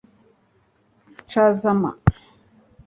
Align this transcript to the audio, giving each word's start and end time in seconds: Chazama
Chazama 1.31 1.91